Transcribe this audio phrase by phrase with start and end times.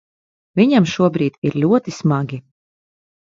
[0.59, 2.39] Viņam šobrīd ir ļoti smagi.